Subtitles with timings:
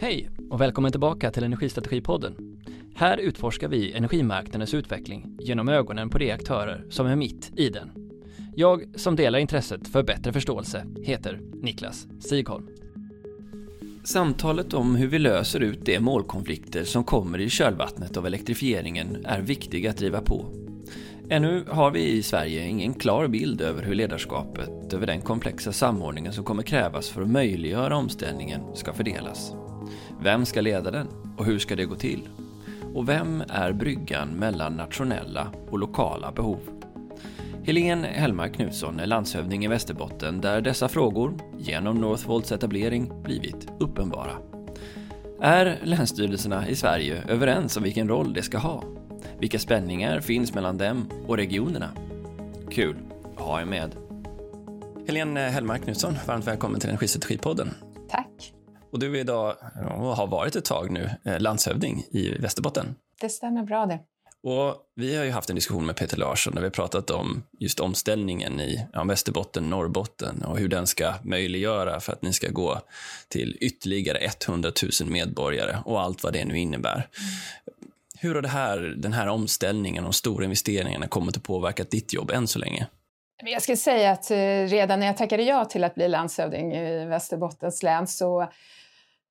[0.00, 2.58] Hej och välkommen tillbaka till Energistrategipodden.
[2.94, 7.90] Här utforskar vi energimarknadens utveckling genom ögonen på de aktörer som är mitt i den.
[8.56, 12.68] Jag som delar intresset för bättre förståelse heter Niklas Sigholm.
[14.04, 19.40] Samtalet om hur vi löser ut de målkonflikter som kommer i kölvattnet av elektrifieringen är
[19.40, 20.46] viktig att driva på.
[21.30, 26.32] Ännu har vi i Sverige ingen klar bild över hur ledarskapet över den komplexa samordningen
[26.32, 29.54] som kommer krävas för att möjliggöra omställningen ska fördelas.
[30.22, 32.28] Vem ska leda den och hur ska det gå till?
[32.94, 36.58] Och vem är bryggan mellan nationella och lokala behov?
[37.64, 44.32] Helene Hellmark Knutsson är landshövding i Västerbotten där dessa frågor, genom Northvolts etablering, blivit uppenbara.
[45.40, 48.82] Är länsstyrelserna i Sverige överens om vilken roll de ska ha?
[49.38, 51.90] Vilka spänningar finns mellan dem och regionerna?
[52.70, 52.96] Kul
[53.36, 53.94] att ha er med.
[55.06, 57.74] Helene Hellmark Knutsson, varmt välkommen till Energistrategipodden.
[58.90, 59.56] Och du är idag,
[59.98, 62.94] och har varit ett tag nu, eh, landshövding i Västerbotten.
[63.20, 63.98] Det stämmer bra det.
[64.42, 67.42] Och vi har ju haft en diskussion med Peter Larsson där vi har pratat om
[67.58, 72.48] just omställningen i ja, Västerbotten, Norrbotten och hur den ska möjliggöra för att ni ska
[72.50, 72.80] gå
[73.28, 76.94] till ytterligare 100 000 medborgare och allt vad det nu innebär.
[76.94, 77.06] Mm.
[78.20, 82.30] Hur har det här, den här omställningen och stora investeringarna kommit att påverka ditt jobb
[82.30, 82.86] än så länge?
[83.44, 87.04] Jag skulle säga att eh, redan när jag tackade ja till att bli landshövding i
[87.04, 88.52] Västerbottens län så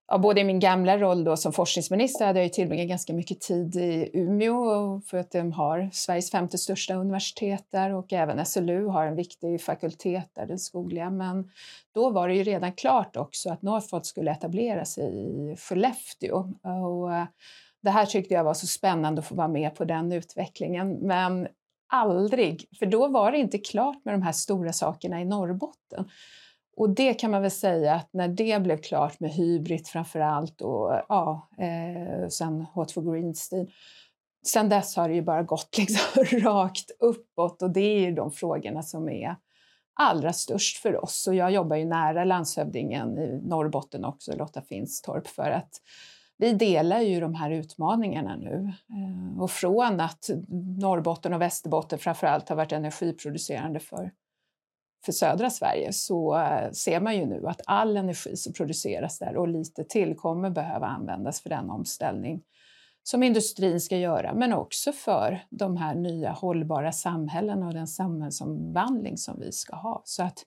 [0.08, 3.76] ja, både i min gamla roll då som forskningsminister hade jag tillbringat ganska mycket tid
[3.76, 9.06] i Umeå för att de har Sveriges femte största universitet där och även SLU har
[9.06, 11.10] en viktig fakultet där, den skogliga.
[11.10, 11.50] Men
[11.94, 16.54] då var det ju redan klart också att Northvolt skulle etablera sig i Skellefteå.
[16.62, 17.26] Och eh,
[17.82, 20.94] det här tyckte jag var så spännande att få vara med på den utvecklingen.
[20.94, 21.48] Men
[21.88, 26.10] aldrig, för då var det inte klart med de här stora sakerna i Norrbotten.
[26.78, 30.62] Och det kan man väl säga att när det blev klart med Hybrid framför allt
[30.62, 33.72] och ja, eh, sen H2 Green Steel,
[34.48, 38.32] sen dess har det ju bara gått liksom rakt uppåt och det är ju de
[38.32, 39.36] frågorna som är
[40.00, 41.28] allra störst för oss.
[41.28, 45.72] Och jag jobbar ju nära landshövdingen i Norrbotten också, Lotta Finstorp, för att
[46.38, 48.74] vi delar ju de här utmaningarna nu.
[48.90, 50.30] Eh, och från att
[50.82, 54.12] Norrbotten och Västerbotten framför allt har varit energiproducerande för
[55.08, 59.38] för södra Sverige så eh, ser man ju nu att all energi som produceras där
[59.38, 62.42] och lite till kommer behöva användas för den omställning
[63.04, 69.18] som industrin ska göra, men också för de här nya hållbara samhällena och den samhällsomvandling
[69.18, 70.02] som vi ska ha.
[70.06, 70.46] Så att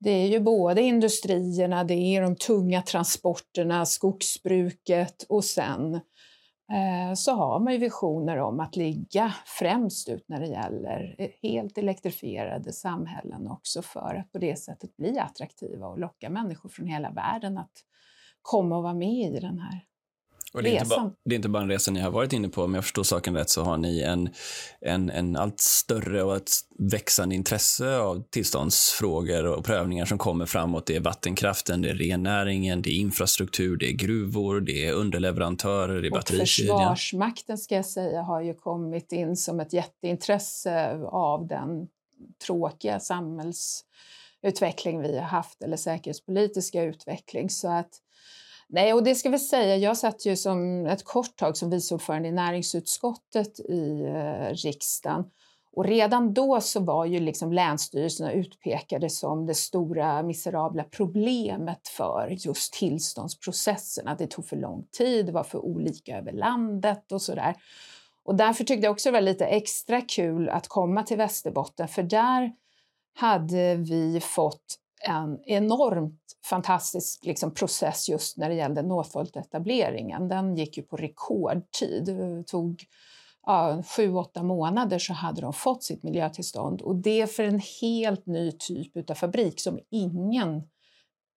[0.00, 6.00] det är ju både industrierna, det är de tunga transporterna, skogsbruket och sen Eh,
[6.72, 11.28] Eh, så har man ju visioner om att ligga främst ut när det gäller eh,
[11.42, 16.86] helt elektrifierade samhällen också för att på det sättet bli attraktiva och locka människor från
[16.86, 17.72] hela världen att
[18.42, 19.84] komma och vara med i den här
[20.54, 22.48] och det, är inte bara, det är inte bara en resa ni har varit inne
[22.48, 24.28] på, om jag förstår saken rätt så har ni en,
[24.80, 30.86] en, en allt större och ett växande intresse av tillståndsfrågor och prövningar som kommer framåt.
[30.86, 36.02] Det är vattenkraften, det är rennäringen, det är infrastruktur, det är gruvor, det är underleverantörer,
[36.02, 36.78] det är batterikedjan.
[36.78, 41.88] Försvarsmakten ska jag säga har ju kommit in som ett jätteintresse av den
[42.46, 47.50] tråkiga samhällsutveckling vi har haft, eller säkerhetspolitiska utveckling.
[47.50, 47.90] Så att
[48.72, 51.94] Nej, och det ska vi säga, jag satt ju som ett kort tag som vice
[51.94, 55.24] ordförande i näringsutskottet i eh, riksdagen.
[55.72, 62.28] Och redan då så var ju liksom länsstyrelserna utpekade som det stora miserabla problemet för
[62.30, 64.14] just tillståndsprocesserna.
[64.14, 67.56] Det tog för lång tid, det var för olika över landet och sådär.
[68.24, 72.02] Och därför tyckte jag också det var lite extra kul att komma till Västerbotten, för
[72.02, 72.52] där
[73.14, 74.76] hade vi fått
[75.08, 80.28] en enormt fantastisk liksom, process just när det gällde Northvolt-etableringen.
[80.28, 82.04] Den gick ju på rekordtid.
[82.04, 82.84] Det tog
[83.46, 88.26] ja, sju, åtta månader så hade de fått sitt miljötillstånd och det för en helt
[88.26, 90.62] ny typ av fabrik som ingen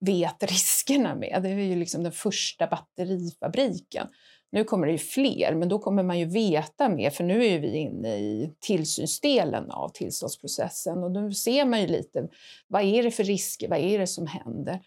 [0.01, 1.43] vet riskerna med.
[1.43, 4.09] Det är ju liksom den första batterifabriken.
[4.53, 7.59] Nu kommer det ju fler, men då kommer man ju veta mer, för nu är
[7.59, 12.29] vi inne i tillsynsdelen av tillståndsprocessen och nu ser man ju lite
[12.69, 14.81] vad är det för risker, vad är det som händer?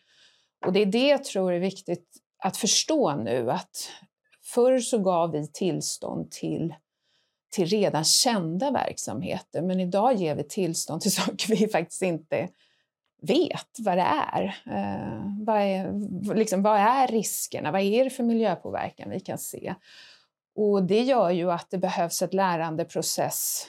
[0.66, 2.08] Och det är det jag tror är viktigt
[2.44, 3.90] att förstå nu att
[4.44, 6.74] förr så gav vi tillstånd till,
[7.52, 12.50] till redan kända verksamheter, men idag ger vi tillstånd till saker vi faktiskt inte
[13.27, 14.44] vet vad det är.
[14.66, 17.72] Eh, vad, är liksom, vad är riskerna?
[17.72, 19.75] Vad är det för miljöpåverkan vi kan se?
[20.56, 23.68] Och det gör ju att det behövs ett lärandeprocess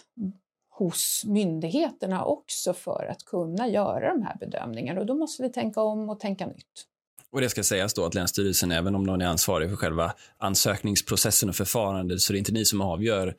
[0.71, 5.01] hos myndigheterna också för att kunna göra de här bedömningarna.
[5.01, 6.87] Och då måste vi tänka om och tänka nytt.
[7.31, 11.49] Och det ska sägas då att Länsstyrelsen, även om någon är ansvarig för själva ansökningsprocessen
[11.49, 13.35] och förfarandet, så det är inte ni som avgör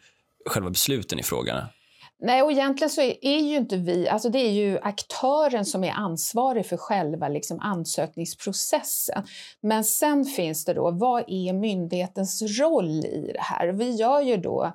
[0.46, 1.66] själva besluten i frågan.
[2.20, 5.84] Nej, och egentligen så är, är, ju inte vi, alltså det är ju aktören som
[5.84, 9.24] är ansvarig för själva liksom ansökningsprocessen.
[9.62, 13.68] Men sen finns det då, vad är myndighetens roll i det här?
[13.68, 14.74] Vi gör ju då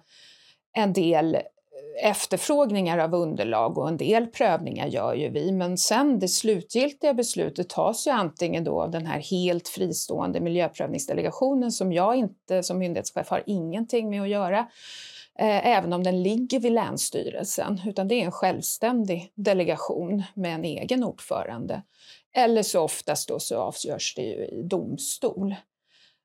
[0.77, 1.41] en del eh,
[2.11, 7.69] efterfrågningar av underlag och en del prövningar gör ju vi, men sen det slutgiltiga beslutet
[7.69, 13.29] tas ju antingen då av den här helt fristående miljöprövningsdelegationen som jag inte som myndighetschef
[13.29, 14.67] har ingenting med att göra,
[15.39, 20.65] eh, även om den ligger vid Länsstyrelsen, utan det är en självständig delegation med en
[20.65, 21.83] egen ordförande.
[22.37, 25.55] Eller så oftast då så avgörs det ju i domstol.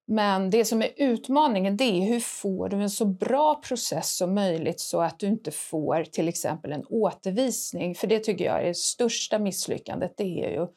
[0.07, 4.35] Men det som är utmaningen det är hur får du en så bra process som
[4.35, 7.95] möjligt så att du inte får till exempel en återvisning.
[7.95, 10.13] För det tycker jag är det största misslyckandet.
[10.17, 10.67] Det är ju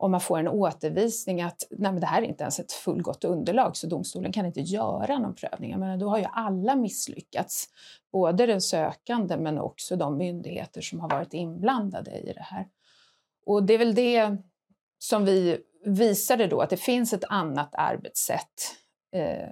[0.00, 3.24] om man får en återvisning att nej men det här är inte ens ett fullgott
[3.24, 5.78] underlag så domstolen kan inte göra någon prövning.
[5.78, 7.68] Men då har ju alla misslyckats.
[8.12, 12.68] Både den sökande men också de myndigheter som har varit inblandade i det här.
[13.46, 14.36] Och det är väl det
[14.98, 18.76] som vi visade då att det finns ett annat arbetssätt.
[19.12, 19.48] Eh,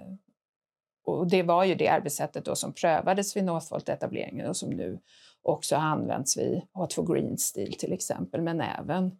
[1.05, 4.99] och det var ju det arbetssättet då som prövades vid Northvolt-etableringen och som nu
[5.41, 9.11] också använts vid H2 Green Steel till exempel, men även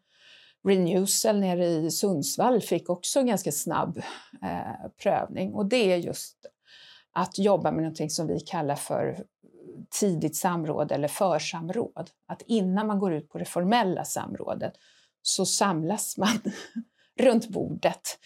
[0.67, 3.97] Renewcell nere i Sundsvall fick också en ganska snabb
[4.43, 5.53] eh, prövning.
[5.53, 6.45] Och det är just
[7.13, 9.25] att jobba med någonting som vi kallar för
[9.99, 12.09] tidigt samråd eller församråd.
[12.27, 14.73] Att innan man går ut på det formella samrådet
[15.21, 16.39] så samlas man
[17.19, 18.19] runt bordet.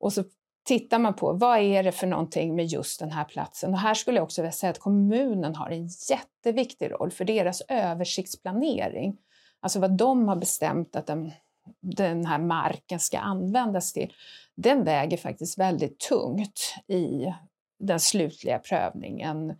[0.00, 0.24] Och så
[0.64, 3.72] tittar man på vad är det för någonting med just den här platsen.
[3.72, 7.62] Och här skulle jag också vilja säga att kommunen har en jätteviktig roll för deras
[7.68, 9.16] översiktsplanering.
[9.60, 11.32] Alltså vad de har bestämt att den,
[11.80, 14.12] den här marken ska användas till.
[14.54, 17.34] Den väger faktiskt väldigt tungt i
[17.78, 19.50] den slutliga prövningen.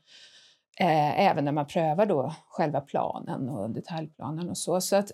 [0.81, 4.81] Eh, även när man prövar då själva planen och detaljplanen och så.
[4.81, 5.11] Så att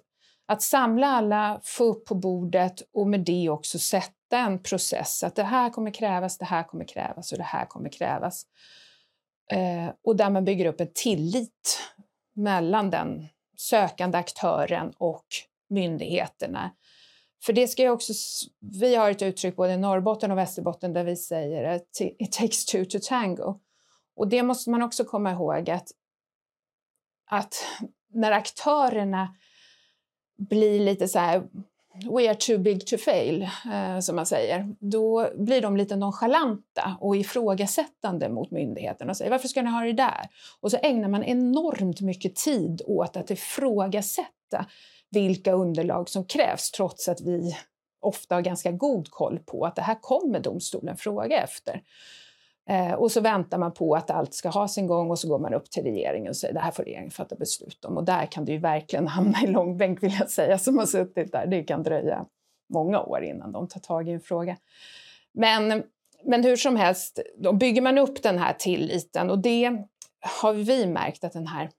[0.49, 5.25] att samla alla, få upp på bordet och med det också sätta en process.
[5.25, 8.47] Att det här kommer krävas, det här kommer krävas och det här kommer krävas.
[9.53, 11.81] Eh, och där man bygger upp en tillit
[12.35, 13.27] mellan den
[13.57, 15.27] sökande aktören och
[15.69, 16.71] myndigheterna.
[17.47, 18.13] För det ska också,
[18.61, 22.65] vi har ett uttryck både i Norrbotten och Västerbotten där vi säger att it takes
[22.65, 23.61] two to tango.
[24.17, 25.89] Och det måste man också komma ihåg att,
[27.31, 27.55] att
[28.09, 29.37] när aktörerna
[30.39, 31.43] blir lite så här
[32.05, 36.97] we are too big to fail, eh, som man säger, då blir de lite nonchalanta
[37.01, 40.29] och ifrågasättande mot myndigheten och säger varför ska ni ha det där?
[40.61, 44.67] Och så ägnar man enormt mycket tid åt att ifrågasätta
[45.11, 47.57] vilka underlag som krävs trots att vi
[48.01, 51.83] ofta har ganska god koll på att det här kommer domstolen fråga efter.
[52.69, 55.39] Eh, och så väntar man på att allt ska ha sin gång och så går
[55.39, 57.97] man upp till regeringen och säger det här får regeringen fatta beslut om.
[57.97, 61.33] Och där kan det ju verkligen hamna i långbänk vill jag säga, som har suttit
[61.33, 61.47] där.
[61.47, 62.27] Det kan dröja
[62.73, 64.57] många år innan de tar tag i en fråga.
[65.33, 65.83] Men,
[66.25, 69.85] men hur som helst, då bygger man upp den här tilliten och det
[70.43, 71.71] har vi märkt att den här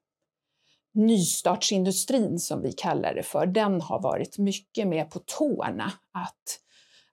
[0.97, 6.59] nystartsindustrin som vi kallar det för, den har varit mycket mer på tårna att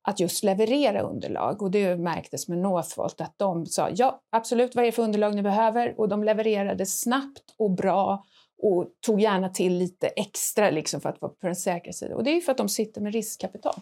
[0.07, 1.63] att just leverera underlag.
[1.63, 5.35] Och det märktes med Northvolt att de sa ja, absolut, vad är det för underlag
[5.35, 6.01] ni behöver?
[6.01, 8.25] Och de levererade snabbt och bra
[8.63, 12.17] och tog gärna till lite extra liksom för att vara på den säkra sidan.
[12.17, 13.81] Och det är för att de sitter med riskkapital.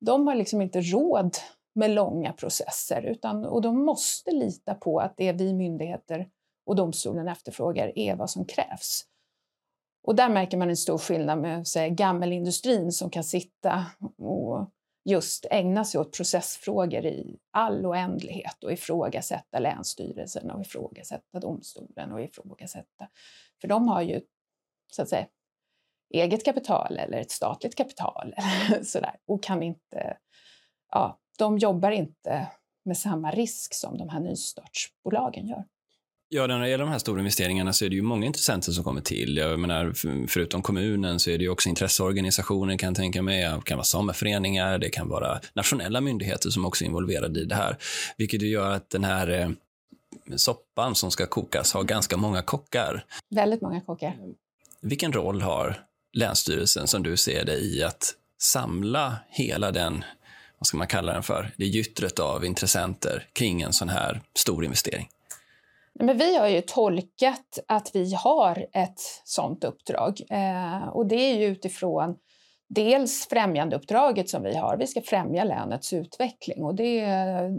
[0.00, 1.36] De har liksom inte råd
[1.74, 6.28] med långa processer utan, och de måste lita på att det vi myndigheter
[6.66, 9.04] och domstolen efterfrågar är vad som krävs.
[10.02, 13.86] Och där märker man en stor skillnad med säga, gammelindustrin som kan sitta
[14.18, 14.70] och
[15.04, 22.20] just ägna sig åt processfrågor i all oändlighet och ifrågasätta Länsstyrelsen och ifrågasätta domstolen och
[22.20, 23.08] ifrågasätta.
[23.60, 24.20] För de har ju
[24.92, 25.26] så att säga
[26.10, 30.16] eget kapital eller ett statligt kapital eller sådär och kan inte,
[30.90, 32.48] ja, de jobbar inte
[32.84, 35.64] med samma risk som de här nystartsbolagen gör.
[36.32, 38.84] Ja, när det gäller de här stora investeringarna så är det ju många intressenter som
[38.84, 39.36] kommer till.
[39.36, 39.92] Jag menar,
[40.26, 43.42] förutom kommunen så är det ju också intresseorganisationer kan jag tänka mig.
[43.42, 47.54] Det kan vara sameföreningar, det kan vara nationella myndigheter som också är involverade i det
[47.54, 47.76] här.
[48.16, 49.48] Vilket gör att den här eh,
[50.36, 53.04] soppan som ska kokas har ganska många kockar.
[53.30, 54.16] Väldigt många kockar.
[54.80, 60.04] Vilken roll har Länsstyrelsen som du ser det i att samla hela den,
[60.58, 64.64] vad ska man kalla den för, det gyttret av intressenter kring en sån här stor
[64.64, 65.08] investering?
[65.98, 70.20] Men vi har ju tolkat att vi har ett sådant uppdrag.
[70.30, 72.16] Eh, och det är ju utifrån
[72.68, 74.76] dels främjandeuppdraget som vi har.
[74.76, 77.00] Vi ska främja länets utveckling och det,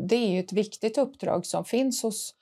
[0.07, 2.35] det är ju ett viktigt uppdrag som finns hos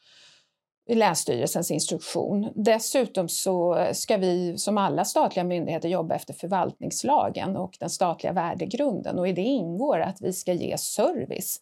[0.96, 2.52] Länsstyrelsens instruktion.
[2.56, 9.20] Dessutom så ska vi som alla statliga myndigheter jobba efter förvaltningslagen och den statliga värdegrunden
[9.20, 11.60] och i det ingår att vi ska ge service.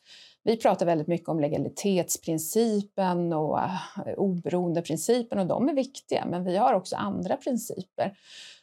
[0.47, 3.79] Vi pratar väldigt mycket om legalitetsprincipen och eh,
[4.17, 8.17] oberoendeprincipen och de är viktiga, men vi har också andra principer.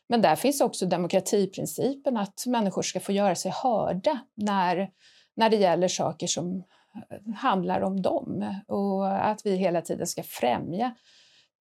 [0.08, 4.90] Men där finns också demokratiprincipen, att människor ska få göra sig hörda när,
[5.36, 10.22] när det gäller saker som eh, handlar om dem och att vi hela tiden ska
[10.22, 10.94] främja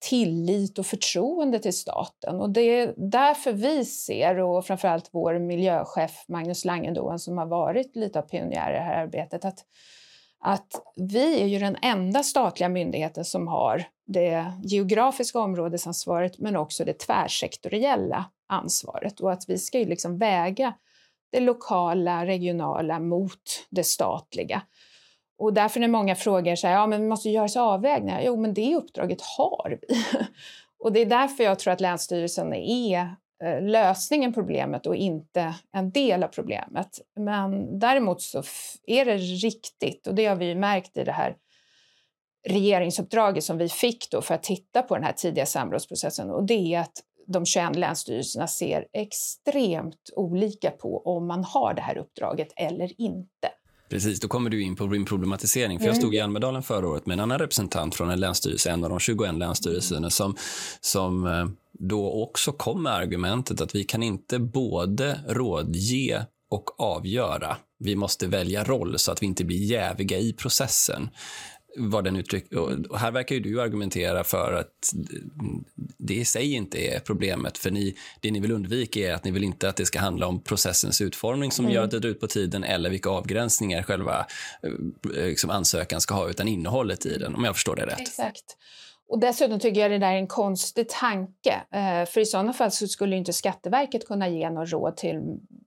[0.09, 2.41] tillit och förtroende till staten.
[2.41, 7.95] Och det är därför vi ser, och framförallt vår miljöchef Magnus Langendoen som har varit
[7.95, 9.65] lite av pionjär i det här arbetet, att,
[10.45, 16.85] att vi är ju den enda statliga myndigheten som har det geografiska områdesansvaret men också
[16.85, 20.73] det tvärsektoriella ansvaret och att vi ska ju liksom väga
[21.31, 24.61] det lokala, regionala mot det statliga.
[25.37, 28.21] Och därför när många frågar så här, ja men vi måste göra avvägningar.
[28.25, 29.95] Jo, men det uppdraget har vi.
[30.79, 35.55] och det är därför jag tror att Länsstyrelsen är Eh, lösningen på problemet och inte
[35.71, 36.99] en del av problemet.
[37.15, 38.43] Men däremot så
[38.87, 41.35] är det riktigt, och det har vi ju märkt i det här
[42.47, 46.73] regeringsuppdraget som vi fick då för att titta på den här tidiga samrådsprocessen och det
[46.73, 52.53] är att de 21 länsstyrelserna ser extremt olika på om man har det här uppdraget
[52.55, 53.49] eller inte.
[53.89, 55.79] Precis, då kommer du in på din problematisering.
[55.79, 56.25] För Jag stod i mm.
[56.25, 60.09] Almedalen förra året med en annan representant från en länsstyrelse, en av de 21 länsstyrelserna,
[60.09, 60.35] som,
[60.81, 61.45] som eh,
[61.79, 67.57] då också kom med argumentet att vi kan inte både rådge och avgöra.
[67.79, 71.09] Vi måste välja roll så att vi inte blir jäviga i processen
[71.75, 72.51] vad den uttryck,
[72.89, 74.93] och här verkar ju du argumentera för att
[75.97, 77.57] det i sig inte är problemet.
[77.57, 80.27] För ni, det ni vill undvika är att ni vill inte att det ska handla
[80.27, 81.75] om processens utformning som mm.
[81.75, 84.25] gör att det drar ut på tiden eller vilka avgränsningar själva
[84.63, 87.99] eh, liksom, ansökan ska ha, utan innehållet i den, om jag förstår det rätt.
[87.99, 88.57] Exakt.
[89.13, 91.61] Och dessutom tycker jag det där är en konstig tanke.
[91.71, 95.21] Eh, för i sådana fall så skulle inte Skatteverket kunna ge något råd till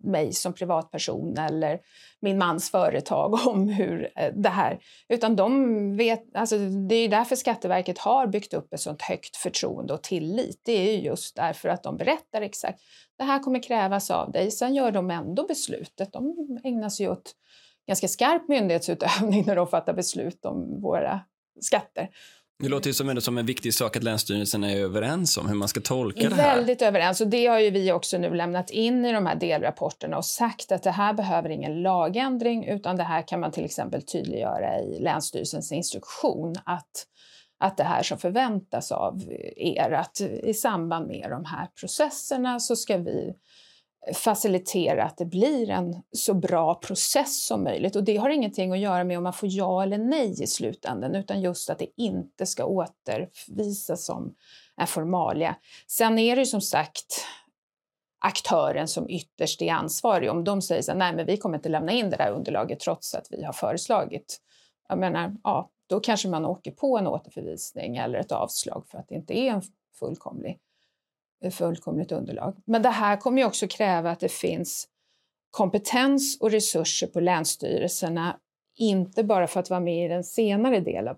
[0.05, 1.81] mig som privatperson eller
[2.21, 4.79] min mans företag om hur eh, det här...
[5.09, 9.95] Utan de vet, alltså det är därför Skatteverket har byggt upp ett sånt högt förtroende
[9.95, 10.61] och tillit.
[10.65, 12.81] Det är just därför att de berättar exakt
[13.19, 14.51] det här kommer krävas av dig.
[14.51, 16.13] Sen gör de ändå beslutet.
[16.13, 16.35] De
[16.65, 17.33] ägnar sig åt
[17.87, 21.21] ganska skarp myndighetsutövning när de fattar beslut om våra
[21.61, 22.09] skatter.
[22.59, 25.69] Det låter ju som, som en viktig sak att Länsstyrelsen är överens om hur man
[25.69, 26.57] ska tolka det här.
[26.57, 30.17] Väldigt överens och det har ju vi också nu lämnat in i de här delrapporterna
[30.17, 34.03] och sagt att det här behöver ingen lagändring utan det här kan man till exempel
[34.03, 37.07] tydliggöra i Länsstyrelsens instruktion att,
[37.59, 39.23] att det här som förväntas av
[39.57, 43.35] er att i samband med de här processerna så ska vi
[44.15, 47.97] facilitera att det blir en så bra process som möjligt.
[47.97, 51.15] Och det har ingenting att göra med om man får ja eller nej i slutändan,
[51.15, 54.35] utan just att det inte ska återvisas som
[54.77, 55.57] en formalia.
[55.87, 57.27] Sen är det ju som sagt
[58.19, 60.31] aktören som ytterst är ansvarig.
[60.31, 62.81] Om de säger så här, nej men vi kommer inte lämna in det där underlaget
[62.81, 64.41] trots att vi har föreslagit.
[64.89, 69.09] Jag menar, ja, då kanske man åker på en återförvisning eller ett avslag för att
[69.09, 69.63] det inte är en
[69.99, 70.59] fullkomlig
[71.45, 72.57] Eh, fullkomligt underlag.
[72.65, 74.89] Men det här kommer ju också kräva att det finns
[75.51, 78.41] kompetens och resurser på länsstyrelserna,
[78.79, 81.17] inte bara för att vara med i den senare delen av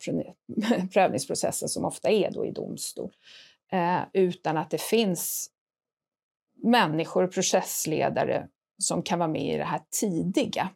[0.93, 3.11] prövningsprocessen som ofta är då i domstol,
[3.73, 5.51] eh, utan att det finns
[6.63, 8.49] människor och processledare
[8.83, 10.71] som kan vara med i det här tidiga.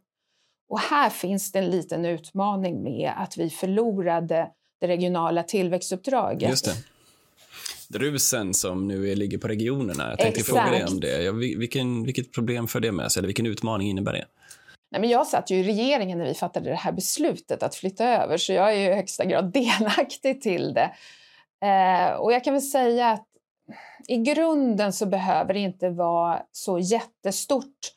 [0.68, 6.50] Och här finns det en liten utmaning med att vi förlorade det regionala tillväxtuppdraget.
[7.94, 10.08] Rusen som nu ligger på regionerna.
[10.10, 10.58] Jag tänkte Exakt.
[10.58, 11.22] fråga dig om det.
[11.22, 13.20] Ja, vilken, vilket problem för det med sig?
[13.20, 14.24] Eller vilken utmaning innebär det?
[14.90, 18.04] Nej, men jag satt ju i regeringen när vi fattade det här beslutet att flytta
[18.04, 20.90] över, så jag är i högsta grad delaktig till det.
[21.66, 23.26] Eh, och jag kan väl säga att
[24.08, 27.92] i grunden så behöver det inte vara så jättestort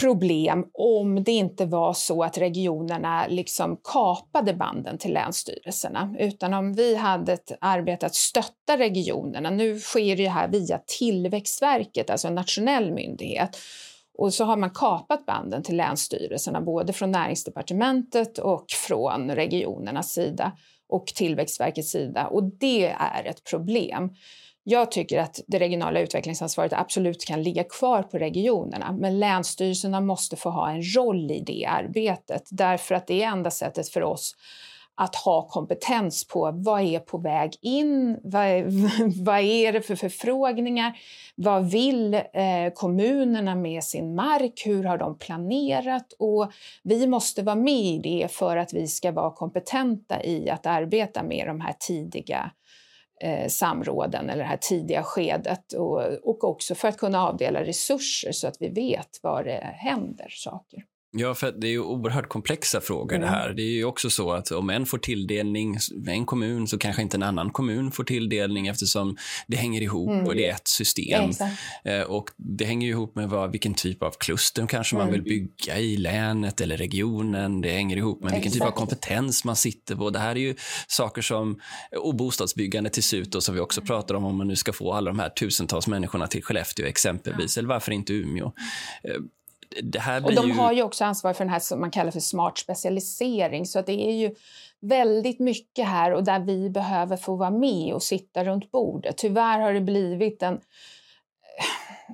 [0.00, 6.14] problem om det inte var så att regionerna liksom kapade banden till länsstyrelserna.
[6.18, 9.50] Utan om vi hade ett arbete att stötta regionerna.
[9.50, 13.58] Nu sker det här via Tillväxtverket, alltså en nationell myndighet.
[14.18, 20.52] Och så har man kapat banden till länsstyrelserna, både från näringsdepartementet och från regionernas sida
[20.88, 22.26] och Tillväxtverkets sida.
[22.26, 24.10] Och det är ett problem.
[24.70, 30.36] Jag tycker att det regionala utvecklingsansvaret absolut kan ligga kvar på regionerna men länsstyrelserna måste
[30.36, 34.36] få ha en roll i det arbetet därför att det är enda sättet för oss
[34.94, 38.64] att ha kompetens på vad är på väg in, vad är,
[39.24, 40.98] vad är det för förfrågningar,
[41.34, 42.22] vad vill eh,
[42.74, 46.12] kommunerna med sin mark, hur har de planerat?
[46.18, 50.66] Och vi måste vara med i det för att vi ska vara kompetenta i att
[50.66, 52.50] arbeta med de här tidiga
[53.20, 58.32] eh, samråden eller det här tidiga skedet och, och också för att kunna avdela resurser
[58.32, 60.84] så att vi vet var det händer saker.
[61.12, 63.20] Ja, för det är ju oerhört komplexa frågor mm.
[63.20, 63.52] det här.
[63.52, 67.16] Det är ju också så att om en får tilldelning, en kommun, så kanske inte
[67.16, 70.26] en annan kommun får tilldelning eftersom det hänger ihop mm.
[70.26, 71.30] och det är ett system.
[71.84, 75.06] Eh, och det hänger ihop med vad, vilken typ av kluster kanske mm.
[75.06, 77.60] man vill bygga i länet eller regionen.
[77.60, 80.10] Det hänger ihop med vilken typ av kompetens man sitter på.
[80.10, 80.54] Det här är ju
[80.88, 81.60] saker som,
[81.96, 84.92] och bostadsbyggande till slut då, som vi också pratar om, om man nu ska få
[84.92, 88.52] alla de här tusentals människorna till Skellefteå exempelvis, eller varför inte Umeå.
[89.76, 90.54] Eh, och de ju...
[90.54, 93.66] har ju också ansvar för den här som man kallar för smart specialisering.
[93.66, 94.34] Så det är ju
[94.80, 99.16] väldigt mycket här och där vi behöver få vara med och sitta runt bordet.
[99.18, 100.60] Tyvärr har det blivit en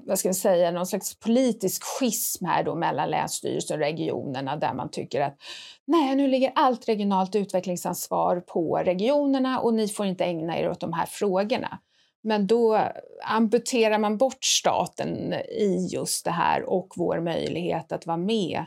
[0.06, 4.74] vad ska vi säga, någon slags politisk schism här då mellan länsstyrelsen och regionerna där
[4.74, 5.36] man tycker att
[5.84, 10.80] nej, nu ligger allt regionalt utvecklingsansvar på regionerna och ni får inte ägna er åt
[10.80, 11.78] de här frågorna.
[12.26, 12.88] Men då
[13.24, 18.64] amputerar man bort staten i just det här och vår möjlighet att vara med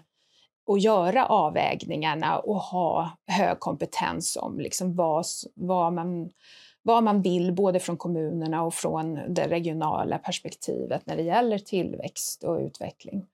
[0.65, 5.25] och göra avvägningarna och ha hög kompetens om liksom vad,
[5.55, 6.29] vad, man,
[6.81, 12.43] vad man vill både från kommunerna och från det regionala perspektivet när det gäller tillväxt
[12.43, 13.25] och utveckling.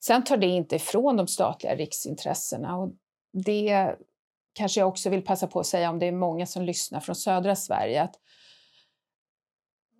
[0.00, 2.90] Sen tar det inte ifrån de statliga riksintressena och
[3.32, 3.94] det
[4.52, 7.16] kanske jag också vill passa på att säga om det är många som lyssnar från
[7.16, 8.14] södra Sverige att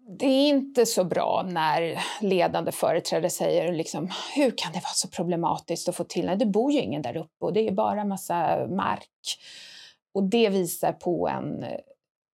[0.09, 5.09] det är inte så bra när ledande företrädare säger liksom, hur kan det vara så
[5.09, 6.37] problematiskt att få till det?
[6.37, 9.39] Det bor ju ingen där uppe och det är bara massa mark.
[10.15, 11.79] Och det visar på en eh,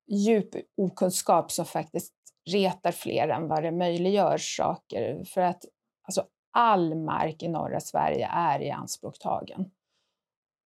[0.09, 2.13] djup okunskap som faktiskt
[2.51, 5.25] retar fler än vad det möjliggör saker.
[5.25, 5.65] För att
[6.03, 9.71] alltså, all mark i norra Sverige är i anspråktagen.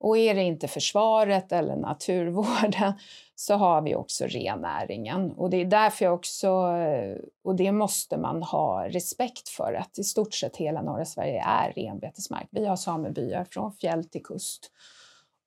[0.01, 2.93] Och är det inte försvaret eller naturvården
[3.35, 5.31] så har vi också rennäringen.
[5.31, 9.99] Och det är därför jag också, eh, och det måste man ha respekt för, att
[9.99, 12.47] i stort sett hela norra Sverige är renbetesmark.
[12.51, 14.71] Vi har samebyar från fjäll till kust.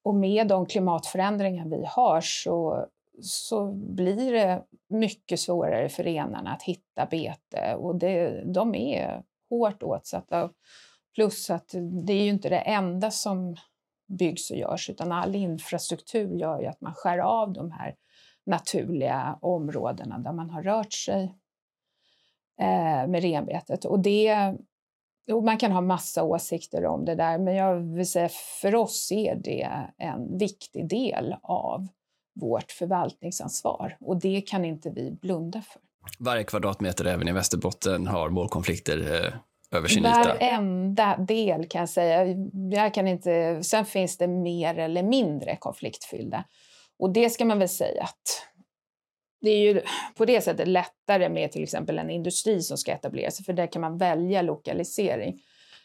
[0.05, 2.87] Och med de klimatförändringar vi har så,
[3.23, 9.83] så blir det mycket svårare för renarna att hitta bete och det, de är hårt
[9.83, 10.51] åtsatta.
[11.15, 11.75] Plus att
[12.07, 13.57] det är ju inte det enda som
[14.07, 17.95] byggs och görs, utan all infrastruktur gör ju att man skär av de här
[18.47, 21.25] naturliga områdena där man har rört sig
[22.61, 23.85] eh, med renbetet.
[23.85, 24.55] Och det,
[25.33, 28.29] och man kan ha massa åsikter om det där, men jag vill säga
[28.61, 31.89] för oss är det en viktig del av
[32.41, 35.83] vårt förvaltningsansvar och det kan inte vi blunda för.
[36.19, 39.35] Varje kvadratmeter även i Västerbotten har målkonflikter eh,
[39.75, 40.23] över sin yta?
[40.25, 42.37] Varenda del kan jag säga.
[42.71, 46.45] Jag kan inte, sen finns det mer eller mindre konfliktfyllda.
[46.99, 48.49] Och det ska man väl säga att
[49.41, 49.83] det är ju
[50.17, 53.67] på det sättet lättare med till exempel en industri som ska etablera sig, för där
[53.67, 55.41] kan man välja lokalisering.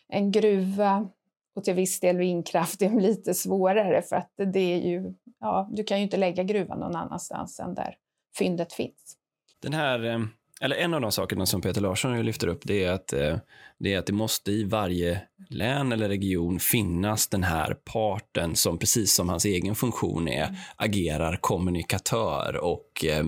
[0.08, 1.10] En gruva
[1.56, 5.84] och till viss del vindkraft är lite svårare för att det är ju, ja, du
[5.84, 7.96] kan ju inte lägga gruvan någon annanstans än där
[8.38, 9.18] fyndet finns.
[9.62, 10.20] Den här eh,
[10.62, 13.38] eller en av de sakerna som Peter Larsson lyfter upp, det är, att, eh,
[13.80, 18.78] det är att det måste i varje län eller region finnas den här parten som
[18.78, 23.26] precis som hans egen funktion är, agerar kommunikatör och eh,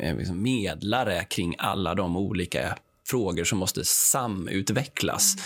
[0.00, 5.36] eh liksom medlare kring alla de olika frågor som måste samutvecklas.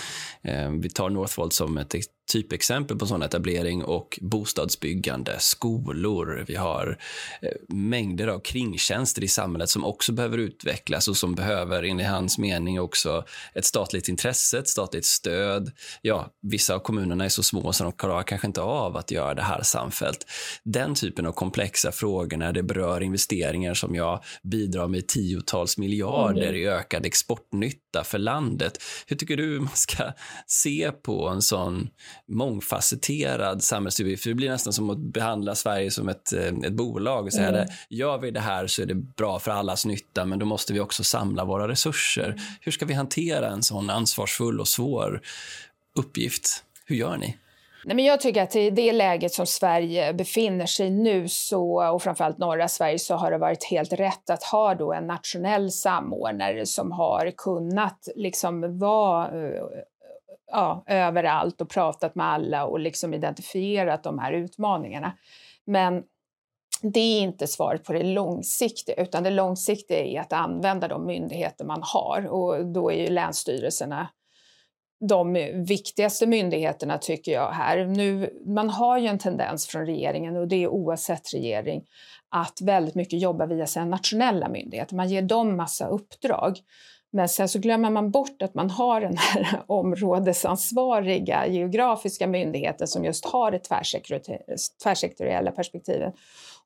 [0.43, 0.75] Mm.
[0.75, 1.95] Eh, vi tar Northvolt som ett
[2.29, 6.45] typexempel på sån etablering och bostadsbyggande, skolor.
[6.47, 6.99] Vi har
[7.43, 12.39] eh, mängder av kringtjänster i samhället som också behöver utvecklas och som behöver, enligt hans
[12.39, 15.73] mening, också ett statligt intresse, ett statligt stöd.
[16.03, 19.35] Ja, vissa av kommunerna är så små så de klarar kanske inte av att göra
[19.35, 20.27] det här samfällt.
[20.65, 26.53] Den typen av komplexa frågor när det berör investeringar som jag bidrar med tiotals miljarder
[26.53, 28.83] i ökad exportnytta för landet.
[29.07, 30.13] Hur tycker du man ska
[30.47, 31.89] se på en sån
[32.27, 34.25] mångfacetterad samhällsuppgift.
[34.25, 37.67] det blir nästan som att behandla Sverige som ett, eh, ett bolag och säga mm.
[37.67, 40.73] det, gör vi det här så är det bra för allas nytta, men då måste
[40.73, 42.25] vi också samla våra resurser.
[42.25, 42.39] Mm.
[42.61, 45.21] Hur ska vi hantera en sån ansvarsfull och svår
[45.95, 46.65] uppgift?
[46.85, 47.37] Hur gör ni?
[47.85, 52.03] Nej, men jag tycker att i det läget som Sverige befinner sig nu, så, och
[52.03, 56.67] framförallt norra Sverige, så har det varit helt rätt att ha då en nationell samordnare
[56.67, 59.63] som har kunnat liksom vara eh,
[60.51, 65.13] ja, överallt och pratat med alla och liksom identifierat de här utmaningarna.
[65.65, 66.03] Men
[66.83, 71.65] det är inte svaret på det långsiktiga, utan det långsiktiga är att använda de myndigheter
[71.65, 74.09] man har och då är ju länsstyrelserna
[75.01, 75.33] de
[75.69, 77.87] viktigaste myndigheterna tycker jag här.
[77.87, 81.85] Nu, man har ju en tendens från regeringen, och det är oavsett regering,
[82.31, 84.97] att väldigt mycket jobba via sina nationella myndigheter.
[84.97, 86.59] Man ger dem massa uppdrag.
[87.11, 93.05] Men sen så glömmer man bort att man har den här områdesansvariga geografiska myndigheten som
[93.05, 93.61] just har det
[94.83, 96.15] tvärsektoriella perspektivet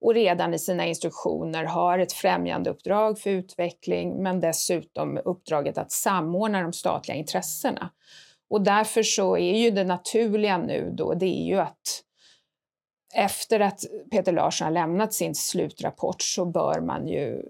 [0.00, 6.62] och redan i sina instruktioner har ett främjandeuppdrag för utveckling men dessutom uppdraget att samordna
[6.62, 7.90] de statliga intressena.
[8.50, 12.02] Och därför så är ju det naturliga nu då, det är ju att
[13.14, 17.42] efter att Peter Larsson har lämnat sin slutrapport så bör man ju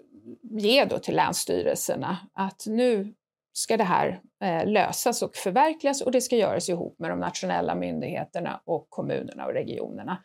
[0.43, 3.15] ge då till länsstyrelserna att nu
[3.53, 7.75] ska det här eh, lösas och förverkligas och det ska göras ihop med de nationella
[7.75, 10.19] myndigheterna och kommunerna och regionerna.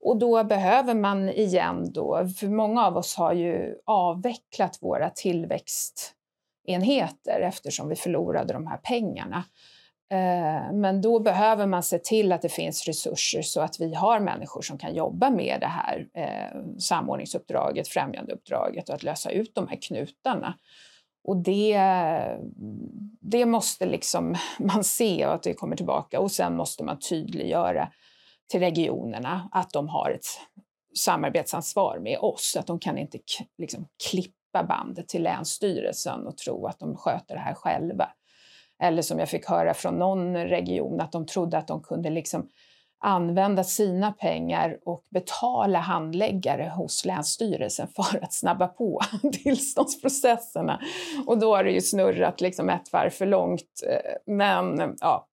[0.00, 7.40] Och då behöver man igen då, för många av oss har ju avvecklat våra tillväxtenheter
[7.40, 9.44] eftersom vi förlorade de här pengarna.
[10.12, 14.20] Eh, men då behöver man se till att det finns resurser så att vi har
[14.20, 19.68] människor som kan jobba med det här eh, samordningsuppdraget, främjandeuppdraget och att lösa ut de
[19.68, 20.54] här knutarna.
[21.24, 21.78] Och det,
[23.20, 27.88] det måste liksom man se och att det kommer tillbaka och sen måste man tydliggöra
[28.50, 30.26] till regionerna att de har ett
[30.98, 33.18] samarbetsansvar med oss, att de kan inte
[33.58, 38.08] liksom klippa bandet till Länsstyrelsen och tro att de sköter det här själva.
[38.82, 42.48] Eller som jag fick höra från någon region, att de trodde att de kunde liksom
[43.04, 49.00] använda sina pengar och betala handläggare hos Länsstyrelsen för att snabba på
[49.42, 50.80] tillståndsprocesserna.
[51.26, 53.82] Och då har det ju snurrat liksom ett varv för långt.
[53.86, 55.28] Eh, men ja,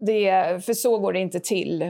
[0.00, 1.84] det, för så går det inte till.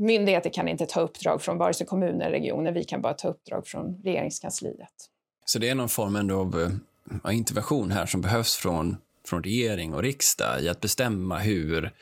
[0.00, 2.72] Myndigheter kan inte ta uppdrag från vare sig kommuner eller regioner.
[2.72, 5.10] Vi kan bara ta uppdrag från regeringskansliet.
[5.44, 6.78] Så det är någon form ändå av
[7.24, 8.96] eh, intervention här som behövs från
[9.28, 11.92] från regering och riksdag i att bestämma hur...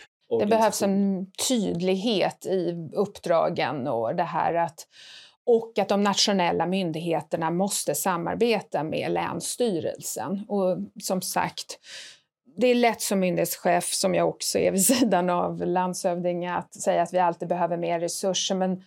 [0.40, 4.86] Det behövs en tydlighet i uppdragen och det här att
[5.44, 10.44] och att de nationella myndigheterna måste samarbeta med Länsstyrelsen.
[10.48, 11.78] Och som sagt,
[12.56, 17.02] det är lätt som myndighetschef, som jag också är vid sidan av landshövding, att säga
[17.02, 18.54] att vi alltid behöver mer resurser.
[18.54, 18.82] Men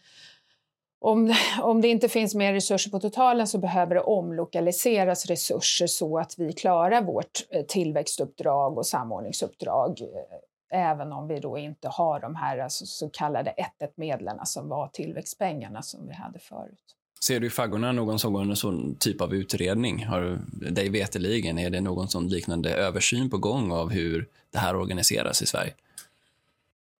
[1.05, 6.17] om, om det inte finns mer resurser på totalen så behöver det omlokaliseras resurser så
[6.17, 12.19] att vi klarar vårt eh, tillväxtuppdrag och samordningsuppdrag eh, även om vi då inte har
[12.19, 16.95] de här alltså, så kallade 1-1-medlen som var tillväxtpengarna som vi hade förut.
[17.25, 20.05] Ser du i faggorna någon sån, sån typ av utredning?
[20.05, 20.39] Har,
[20.71, 25.41] dig veteligen, är det någon sån liknande översyn på gång av hur det här organiseras
[25.41, 25.73] i Sverige?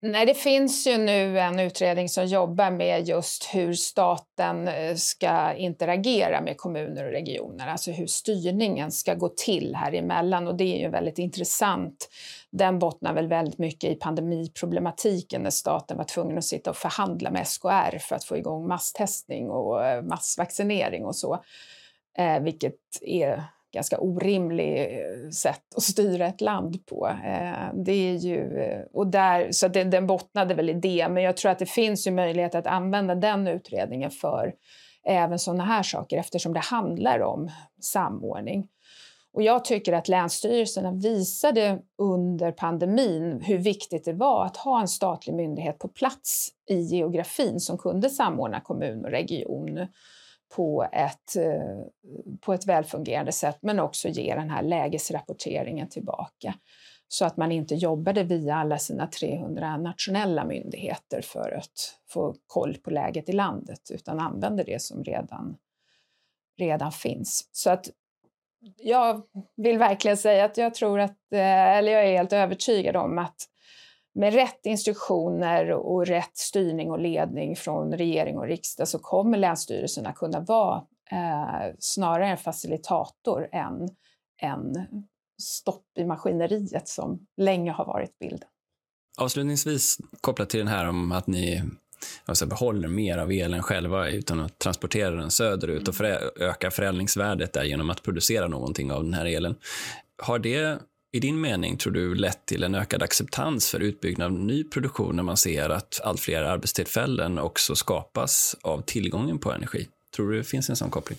[0.01, 5.53] Nej, det finns ju nu en utredning som jobbar med just hur staten eh, ska
[5.53, 10.47] interagera med kommuner och regioner, alltså hur styrningen ska gå till här emellan.
[10.47, 12.09] Och det är ju väldigt intressant.
[12.51, 17.31] Den bottnar väl väldigt mycket i pandemiproblematiken när staten var tvungen att sitta och förhandla
[17.31, 21.43] med SKR för att få igång masstestning och eh, massvaccinering och så.
[22.17, 23.43] Eh, vilket är
[23.75, 27.07] ganska orimlig eh, sätt att styra ett land på.
[27.07, 31.23] Eh, det är ju, eh, och där, så det, den bottnade väl i det, men
[31.23, 34.53] jag tror att det finns ju möjlighet att använda den utredningen för
[35.07, 37.49] även sådana här saker eftersom det handlar om
[37.81, 38.67] samordning.
[39.33, 44.87] Och jag tycker att länsstyrelserna visade under pandemin hur viktigt det var att ha en
[44.87, 49.87] statlig myndighet på plats i geografin som kunde samordna kommun och region
[50.55, 56.53] på ett, eh, på ett välfungerande sätt men också ge den här lägesrapporteringen tillbaka
[57.07, 62.77] så att man inte jobbade via alla sina 300 nationella myndigheter för att få koll
[62.77, 65.57] på läget i landet utan använde det som redan,
[66.57, 67.49] redan finns.
[67.51, 67.89] Så att
[68.77, 69.21] jag
[69.55, 73.49] vill verkligen säga att jag tror att, eh, eller jag är helt övertygad om att
[74.15, 80.13] med rätt instruktioner och rätt styrning och ledning från regering och riksdag så kommer länsstyrelserna
[80.13, 83.89] kunna vara eh, snarare en facilitator än
[84.41, 84.87] en
[85.41, 88.49] stopp i maskineriet som länge har varit bilden.
[89.17, 91.63] Avslutningsvis kopplat till den här om att ni
[92.25, 97.53] alltså behåller mer av elen själva utan att transportera den söderut och förä öka förädlingsvärdet
[97.53, 99.55] där genom att producera någonting av den här elen.
[100.23, 100.79] Har det
[101.15, 105.15] i din mening tror du lett till en ökad acceptans för utbyggnad av ny produktion
[105.15, 109.87] när man ser att allt fler arbetstillfällen också skapas av tillgången på energi?
[110.15, 111.17] Tror du det finns en sån koppling?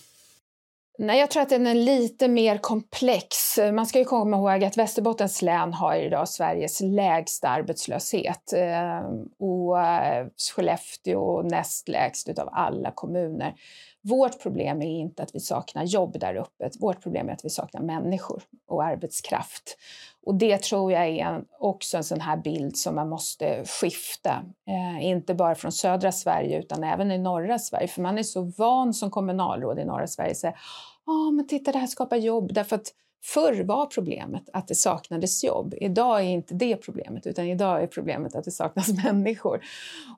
[0.98, 3.58] Nej, jag tror att den är lite mer komplex.
[3.72, 8.98] Man ska ju komma ihåg att Västerbottens län har idag Sveriges lägsta arbetslöshet eh,
[9.38, 9.76] och
[10.56, 13.54] Skellefteå näst lägst av alla kommuner.
[14.08, 16.70] Vårt problem är inte att vi saknar jobb där uppe.
[16.80, 19.78] Vårt problem är att vi saknar människor och arbetskraft.
[20.26, 24.44] Och det tror jag är också en sån här bild som man måste skifta.
[24.68, 27.88] Eh, inte bara från södra Sverige utan även i norra Sverige.
[27.88, 31.72] För man är så van som kommunalråd i norra Sverige att säga att men titta
[31.72, 32.52] det här skapar jobb.
[32.54, 32.92] Därför att
[33.26, 35.74] Förr var problemet att det saknades jobb.
[35.76, 39.64] Idag är inte det problemet, utan idag är problemet att det saknas människor.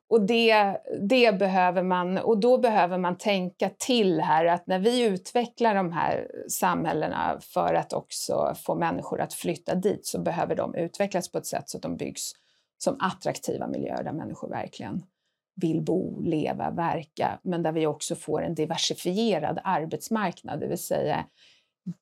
[0.09, 0.77] Och det,
[1.09, 5.93] det behöver man, och då behöver man tänka till här att när vi utvecklar de
[5.93, 11.39] här samhällena för att också få människor att flytta dit så behöver de utvecklas på
[11.39, 12.33] ett sätt så att de byggs
[12.79, 15.03] som attraktiva miljöer där människor verkligen
[15.61, 21.25] vill bo, leva, verka, men där vi också får en diversifierad arbetsmarknad, det vill säga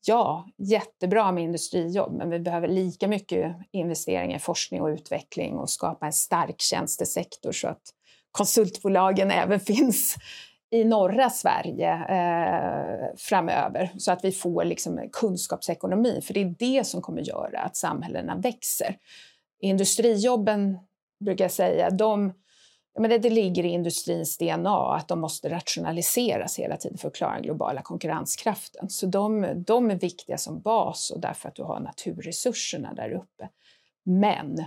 [0.07, 5.71] ja, jättebra med industrijobb, men vi behöver lika mycket investeringar i forskning och utveckling och
[5.71, 7.83] skapa en stark tjänstesektor så att
[8.33, 10.17] konsultbolagen även finns
[10.71, 16.21] i norra Sverige eh, framöver så att vi får liksom kunskapsekonomi.
[16.23, 18.97] För det är det som kommer göra att samhällena växer.
[19.61, 20.79] Industrijobben,
[21.25, 22.33] brukar jag säga, de
[22.99, 27.15] men det, det ligger i industrins DNA att de måste rationaliseras hela tiden för att
[27.15, 28.91] klara den globala konkurrenskraften.
[28.91, 33.49] Så de, de är viktiga som bas och därför att du har naturresurserna där uppe.
[34.05, 34.65] Men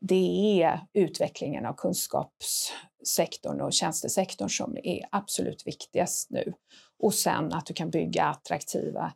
[0.00, 6.52] det är utvecklingen av kunskapssektorn och tjänstesektorn som är absolut viktigast nu.
[6.98, 9.12] Och sen att du kan bygga attraktiva,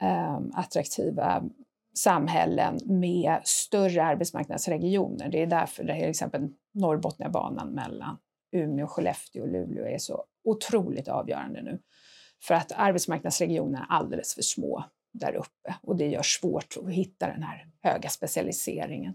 [0.00, 1.42] eh, attraktiva
[1.98, 5.28] samhällen med större arbetsmarknadsregioner.
[5.28, 6.48] Det är därför det till exempel
[6.78, 8.18] Norrbotniabanan mellan
[8.52, 11.78] Umeå, Skellefteå och Luleå är så otroligt avgörande nu.
[12.42, 17.26] För att arbetsmarknadsregionerna är alldeles för små där uppe och det gör svårt att hitta
[17.26, 19.14] den här höga specialiseringen.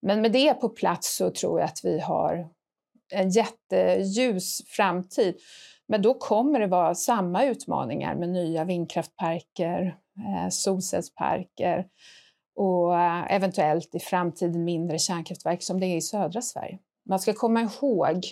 [0.00, 2.48] Men med det på plats så tror jag att vi har
[3.12, 5.36] en jätteljus framtid.
[5.88, 11.86] Men då kommer det vara samma utmaningar med nya vindkraftparker, eh, solcellsparker
[12.56, 16.78] och eh, eventuellt i framtiden mindre kärnkraftverk som det är i södra Sverige.
[17.08, 18.24] Man ska komma ihåg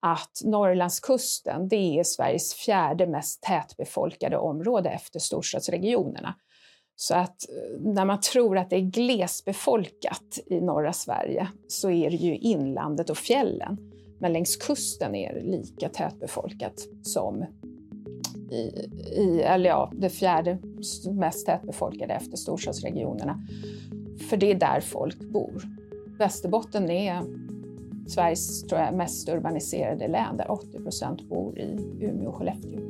[0.00, 6.34] att Norrlandskusten det är Sveriges fjärde mest tätbefolkade område efter storstadsregionerna.
[6.96, 12.10] Så att eh, när man tror att det är glesbefolkat i norra Sverige så är
[12.10, 13.78] det ju inlandet och fjällen.
[14.20, 17.44] Men längs kusten är det lika tätbefolkat som
[18.50, 18.88] i,
[19.20, 20.58] i eller ja, det fjärde
[21.12, 23.46] mest tätbefolkade efter storstadsregionerna.
[24.30, 25.62] För det är där folk bor.
[26.18, 27.22] Västerbotten är
[28.12, 32.80] Sveriges tror jag, mest urbaniserade län där 80 procent bor i Umeå och Skellefteå.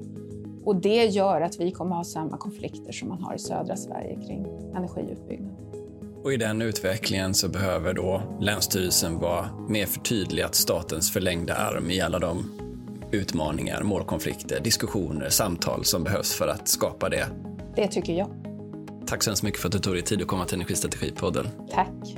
[0.64, 4.14] Och det gör att vi kommer ha samma konflikter som man har i södra Sverige
[4.26, 5.56] kring energiutbyggnad.
[6.22, 12.00] Och i den utvecklingen så behöver då Länsstyrelsen vara mer förtydligat statens förlängda arm i
[12.00, 12.50] alla de
[13.12, 17.26] utmaningar, målkonflikter, diskussioner, samtal som behövs för att skapa det.
[17.76, 18.28] Det tycker jag.
[19.06, 21.48] Tack så hemskt mycket för att du tog dig tid att komma till Energistrategipodden.
[21.70, 22.16] Tack.